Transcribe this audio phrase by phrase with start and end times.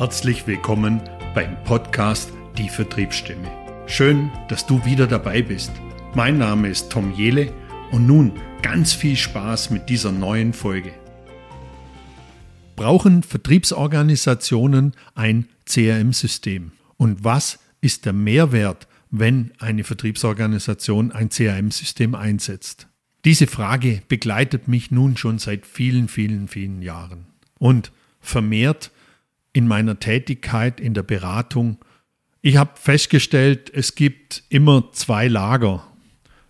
[0.00, 1.02] Herzlich willkommen
[1.34, 3.46] beim Podcast Die Vertriebsstimme.
[3.86, 5.72] Schön, dass du wieder dabei bist.
[6.14, 7.52] Mein Name ist Tom Jele
[7.92, 8.32] und nun
[8.62, 10.94] ganz viel Spaß mit dieser neuen Folge.
[12.76, 16.72] Brauchen Vertriebsorganisationen ein CRM-System?
[16.96, 22.88] Und was ist der Mehrwert, wenn eine Vertriebsorganisation ein CRM-System einsetzt?
[23.26, 27.26] Diese Frage begleitet mich nun schon seit vielen, vielen, vielen Jahren.
[27.58, 27.92] Und
[28.22, 28.92] vermehrt
[29.52, 31.78] in meiner Tätigkeit in der Beratung,
[32.42, 35.86] ich habe festgestellt, es gibt immer zwei Lager.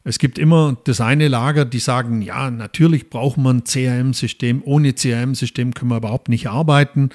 [0.05, 4.63] Es gibt immer das eine Lager, die sagen, ja, natürlich braucht man ein CRM-System.
[4.65, 7.11] Ohne CRM-System können wir überhaupt nicht arbeiten.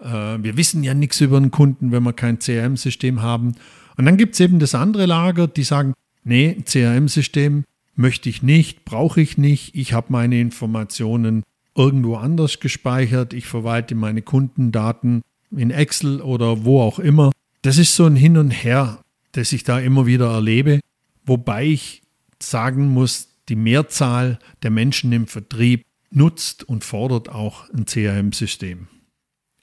[0.00, 3.56] Äh, wir wissen ja nichts über den Kunden, wenn wir kein CRM-System haben.
[3.96, 7.64] Und dann gibt es eben das andere Lager, die sagen, nee, CRM-System
[7.96, 9.74] möchte ich nicht, brauche ich nicht.
[9.74, 11.42] Ich habe meine Informationen
[11.76, 13.34] irgendwo anders gespeichert.
[13.34, 15.22] Ich verwalte meine Kundendaten
[15.56, 17.32] in Excel oder wo auch immer.
[17.62, 20.80] Das ist so ein Hin und Her, das ich da immer wieder erlebe,
[21.24, 22.02] wobei ich
[22.40, 28.88] sagen muss, die Mehrzahl der Menschen im Vertrieb nutzt und fordert auch ein CRM-System.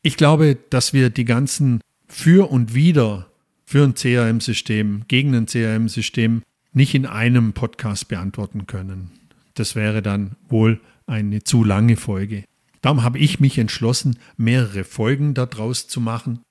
[0.02, 3.30] Ich glaube, dass wir die ganzen für und wieder
[3.66, 6.42] für ein CRM-System, gegen ein CRM-System
[6.74, 9.12] nicht in einem Podcast beantworten können.
[9.56, 12.44] Das wäre dann wohl eine zu lange Folge.
[12.82, 16.42] Darum habe ich mich entschlossen, mehrere Folgen daraus zu machen.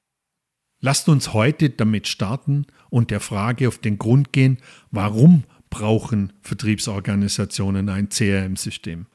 [0.81, 4.59] Lasst uns heute damit starten und der Frage auf den Grund gehen,
[4.91, 9.07] warum brauchen Vertriebsorganisationen ein CRM-System?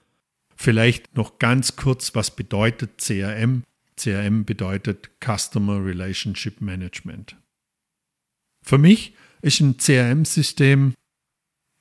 [0.55, 3.63] Vielleicht noch ganz kurz, was bedeutet CRM?
[3.95, 7.35] CRM bedeutet Customer Relationship Management.
[8.63, 10.93] Für mich ist ein CRM-System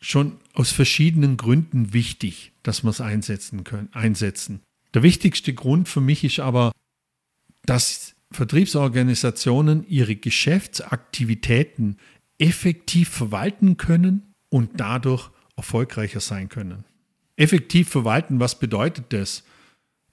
[0.01, 4.63] schon aus verschiedenen Gründen wichtig, dass wir es einsetzen können, einsetzen.
[4.95, 6.73] Der wichtigste Grund für mich ist aber,
[7.65, 11.99] dass Vertriebsorganisationen ihre Geschäftsaktivitäten
[12.39, 16.85] effektiv verwalten können und dadurch erfolgreicher sein können.
[17.37, 19.45] Effektiv verwalten, was bedeutet das?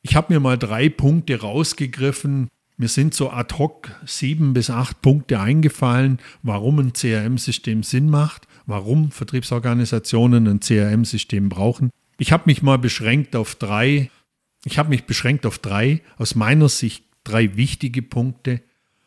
[0.01, 2.47] Ich habe mir mal drei Punkte rausgegriffen.
[2.77, 8.47] Mir sind so ad hoc sieben bis acht Punkte eingefallen, warum ein CRM-System Sinn macht,
[8.65, 11.89] warum Vertriebsorganisationen ein CRM-System brauchen.
[12.19, 14.09] Ich habe mich mal beschränkt auf drei
[14.65, 18.61] ich habe mich beschränkt auf drei, aus meiner Sicht drei wichtige Punkte.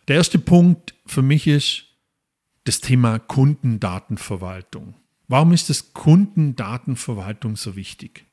[0.09, 1.85] Der erste Punkt für mich ist
[2.65, 4.95] das Thema Kundendatenverwaltung.
[5.29, 8.27] Warum ist das Kundendatenverwaltung so wichtig?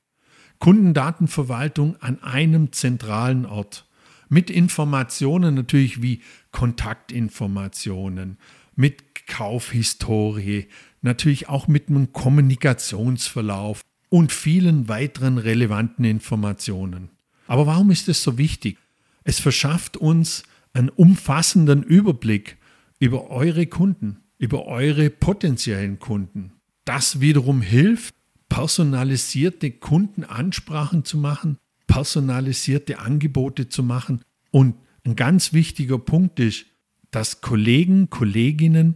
[0.60, 3.88] Kundendatenverwaltung an einem zentralen Ort
[4.30, 8.38] mit Informationen natürlich wie Kontaktinformationen,
[8.76, 10.68] mit Kaufhistorie,
[11.02, 17.10] natürlich auch mit einem Kommunikationsverlauf und vielen weiteren relevanten Informationen.
[17.48, 18.78] Aber warum ist es so wichtig?
[19.24, 22.58] Es verschafft uns einen umfassenden Überblick
[23.00, 26.54] über eure Kunden, über eure potenziellen Kunden.
[26.86, 28.16] Das wiederum hilft,
[28.50, 31.58] personalisierte Kundenansprachen zu machen,
[31.88, 34.22] personalisierte Angebote zu machen.
[34.52, 34.76] Und
[35.06, 36.66] ein ganz wichtiger Punkt ist,
[37.12, 38.96] dass Kollegen, Kolleginnen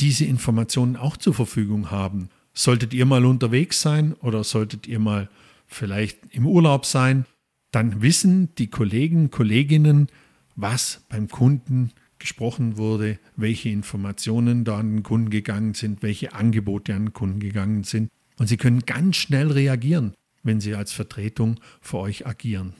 [0.00, 2.28] diese Informationen auch zur Verfügung haben.
[2.54, 5.28] Solltet ihr mal unterwegs sein oder solltet ihr mal
[5.66, 7.26] vielleicht im Urlaub sein,
[7.72, 10.08] dann wissen die Kollegen, Kolleginnen,
[10.54, 16.94] was beim Kunden gesprochen wurde, welche Informationen da an den Kunden gegangen sind, welche Angebote
[16.94, 18.08] an den Kunden gegangen sind.
[18.38, 22.74] Und sie können ganz schnell reagieren, wenn sie als Vertretung für euch agieren.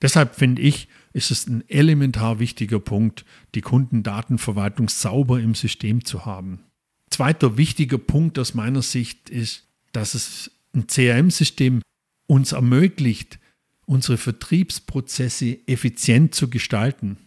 [0.00, 3.24] Deshalb finde ich, ist es ein elementar wichtiger Punkt,
[3.54, 6.60] die Kundendatenverwaltung sauber im System zu haben.
[7.12, 11.82] Zweiter wichtiger Punkt aus meiner Sicht ist, dass es ein CRM-System
[12.26, 13.38] uns ermöglicht,
[13.84, 17.18] unsere Vertriebsprozesse effizient zu gestalten.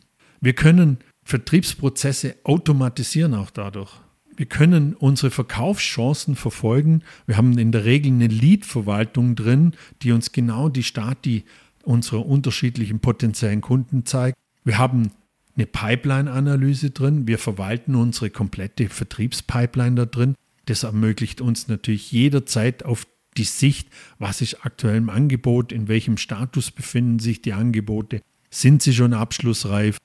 [0.41, 3.91] Wir können Vertriebsprozesse automatisieren auch dadurch.
[4.35, 7.03] Wir können unsere Verkaufschancen verfolgen.
[7.27, 11.43] Wir haben in der Regel eine Lead-Verwaltung drin, die uns genau die Stati
[11.83, 14.35] unserer unterschiedlichen potenziellen Kunden zeigt.
[14.63, 15.11] Wir haben
[15.55, 17.27] eine Pipeline-Analyse drin.
[17.27, 20.35] Wir verwalten unsere komplette Vertriebspipeline da drin.
[20.65, 23.07] Das ermöglicht uns natürlich jederzeit auf
[23.37, 28.81] die Sicht, was ist aktuell im Angebot, in welchem Status befinden sich die Angebote, sind
[28.81, 29.97] sie schon abschlussreif?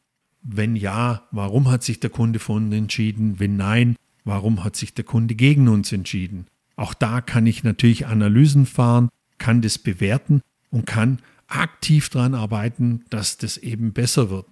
[0.43, 3.39] Wenn ja, warum hat sich der Kunde für uns entschieden?
[3.39, 6.47] Wenn nein, warum hat sich der Kunde gegen uns entschieden?
[6.77, 13.05] Auch da kann ich natürlich Analysen fahren, kann das bewerten und kann aktiv daran arbeiten,
[13.11, 14.47] dass das eben besser wird.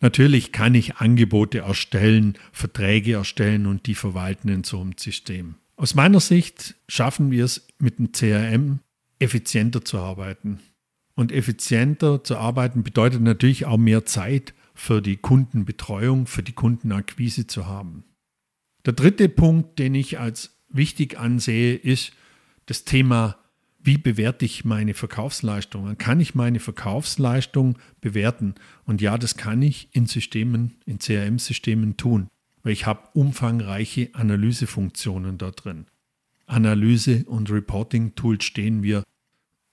[0.00, 5.56] Natürlich kann ich Angebote erstellen, Verträge erstellen und die verwalten in so einem System.
[5.76, 8.80] Aus meiner Sicht schaffen wir es mit dem CRM
[9.18, 10.60] effizienter zu arbeiten.
[11.14, 17.46] Und effizienter zu arbeiten bedeutet natürlich auch mehr Zeit für die Kundenbetreuung, für die Kundenakquise
[17.46, 18.04] zu haben.
[18.86, 22.12] Der dritte Punkt, den ich als wichtig ansehe, ist
[22.64, 23.36] das Thema,
[23.82, 25.96] wie bewerte ich meine Verkaufsleistungen?
[25.96, 28.54] Kann ich meine Verkaufsleistung bewerten?
[28.84, 32.28] Und ja, das kann ich in Systemen, in CRM-Systemen tun,
[32.62, 35.86] weil ich habe umfangreiche Analysefunktionen da drin.
[36.46, 39.04] Analyse- und Reporting-Tools stehen wir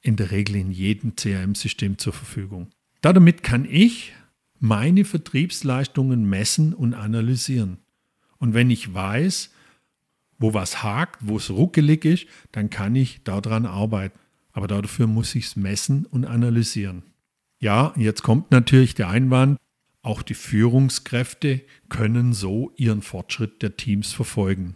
[0.01, 2.69] in der Regel in jedem CRM-System zur Verfügung.
[3.01, 4.13] Damit kann ich
[4.59, 7.77] meine Vertriebsleistungen messen und analysieren.
[8.37, 9.51] Und wenn ich weiß,
[10.39, 14.19] wo was hakt, wo es ruckelig ist, dann kann ich daran arbeiten.
[14.51, 17.03] Aber dafür muss ich es messen und analysieren.
[17.59, 19.57] Ja, jetzt kommt natürlich der Einwand,
[20.01, 24.75] auch die Führungskräfte können so ihren Fortschritt der Teams verfolgen.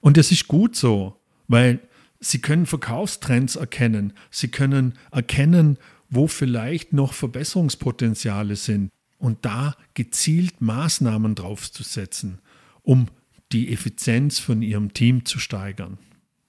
[0.00, 1.80] Und das ist gut so, weil
[2.20, 5.78] sie können Verkaufstrends erkennen, sie können erkennen,
[6.10, 12.40] wo vielleicht noch Verbesserungspotenziale sind und da gezielt Maßnahmen draufzusetzen,
[12.82, 13.08] um
[13.52, 15.98] die Effizienz von ihrem Team zu steigern.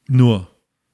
[0.07, 0.49] Nur,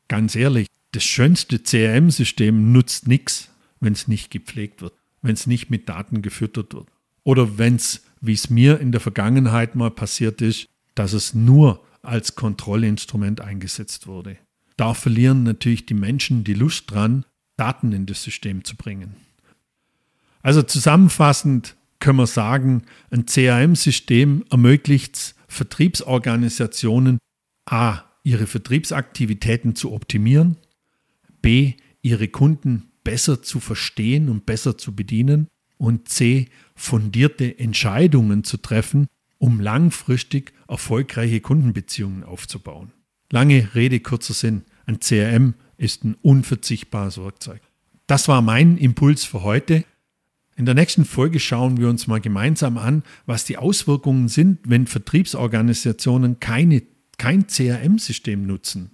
[0.08, 3.50] ganz ehrlich, das schönste CRM-System nutzt nichts,
[3.80, 6.88] wenn es nicht gepflegt wird, wenn es nicht mit Daten gefüttert wird.
[7.24, 11.84] Oder wenn es, wie es mir in der Vergangenheit mal passiert ist, dass es nur
[12.02, 14.38] als Kontrollinstrument eingesetzt wurde.
[14.76, 17.26] Da verlieren natürlich die Menschen die Lust dran,
[17.58, 19.16] Daten in das System zu bringen.
[20.42, 27.20] Also zusammenfassend können wir sagen, ein CRM-System ermöglicht es Vertriebsorganisationen
[27.70, 28.04] a.
[28.24, 30.58] ihre Vertriebsaktivitäten zu optimieren,
[31.42, 31.74] b.
[32.02, 36.48] ihre Kunden besser zu verstehen und besser zu bedienen und c.
[36.74, 39.08] fundierte Entscheidungen zu treffen,
[39.40, 42.94] um langfristig erfolgreiche Kundenbeziehungen aufzubauen.
[43.30, 44.64] Lange Rede, kurzer Sinn.
[44.86, 47.62] Ein CRM ist ein unverzichtbares Werkzeug.
[48.08, 49.84] Das war mein Impuls für heute.
[50.56, 54.86] In der nächsten Folge schauen wir uns mal gemeinsam an, was die Auswirkungen sind, wenn
[54.86, 56.84] Vertriebsorganisationen keine,
[57.18, 58.92] kein CRM-System nutzen.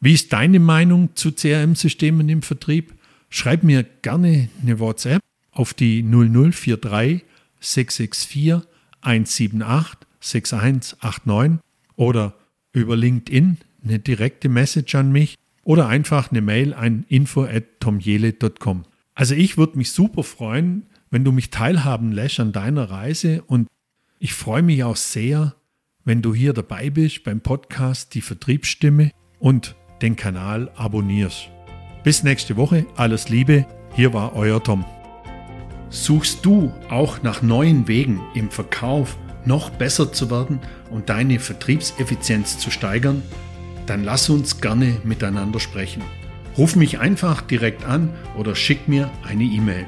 [0.00, 2.94] Wie ist deine Meinung zu CRM-Systemen im Vertrieb?
[3.30, 7.24] Schreib mir gerne eine WhatsApp auf die 0043
[7.60, 8.68] 664
[9.00, 11.60] 178 6189
[11.96, 12.34] oder
[12.72, 18.84] über LinkedIn eine direkte Message an mich oder einfach eine Mail an info@tomjele.com.
[19.14, 23.68] Also ich würde mich super freuen, wenn du mich teilhaben lässt an deiner Reise und
[24.18, 25.54] ich freue mich auch sehr,
[26.04, 31.48] wenn du hier dabei bist beim Podcast Die Vertriebsstimme und den Kanal abonnierst.
[32.04, 34.84] Bis nächste Woche, alles Liebe, hier war euer Tom.
[35.90, 42.58] Suchst du auch nach neuen Wegen im Verkauf noch besser zu werden und deine Vertriebseffizienz
[42.58, 43.22] zu steigern?
[43.88, 46.02] dann lass uns gerne miteinander sprechen.
[46.56, 49.86] Ruf mich einfach direkt an oder schick mir eine E-Mail.